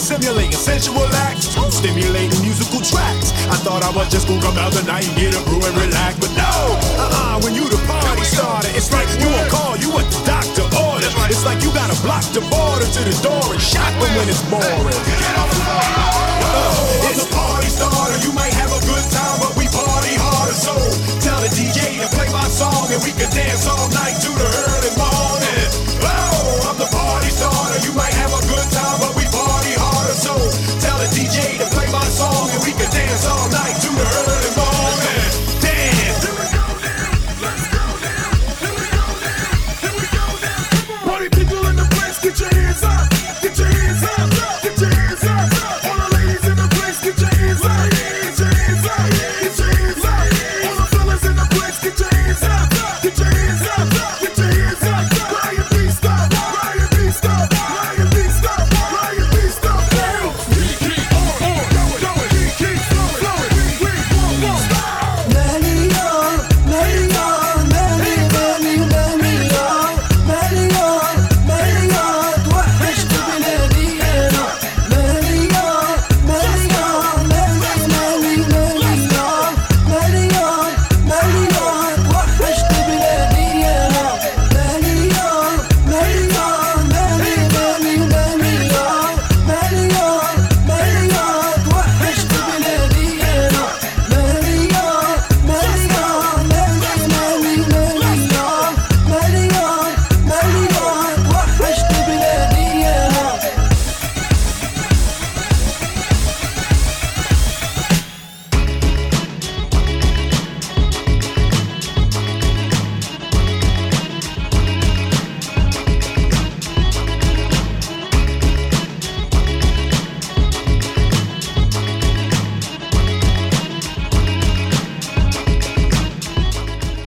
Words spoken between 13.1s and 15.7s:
door and shot them when it's boring.